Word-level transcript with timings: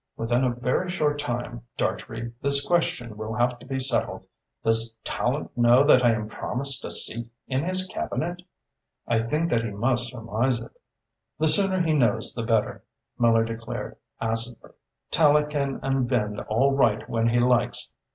"Within 0.17 0.43
a 0.43 0.49
very 0.55 0.89
short 0.89 1.19
time, 1.19 1.61
Dartrey, 1.77 2.33
this 2.41 2.65
question 2.65 3.15
will 3.17 3.35
have 3.35 3.59
to 3.59 3.67
be 3.67 3.79
settled. 3.79 4.25
Does 4.63 4.97
Tallente 5.03 5.51
know 5.55 5.83
that 5.83 6.03
I 6.03 6.11
am 6.13 6.27
promised 6.27 6.83
a 6.83 6.89
seat 6.89 7.29
in 7.45 7.63
his 7.65 7.85
Cabinet?" 7.85 8.41
"I 9.07 9.19
think 9.21 9.51
that 9.51 9.63
he 9.63 9.69
must 9.69 10.09
surmise 10.09 10.59
it." 10.59 10.71
"The 11.37 11.47
sooner 11.47 11.81
he 11.81 11.93
knows, 11.93 12.33
the 12.33 12.41
better," 12.41 12.83
Miller 13.19 13.43
declared 13.45 13.95
acidly. 14.19 14.71
"Tallente 15.11 15.51
can 15.51 15.79
unbend 15.83 16.41
all 16.47 16.71
right 16.73 17.07
when 17.07 17.27
he 17.29 17.39
likes. 17.39 17.93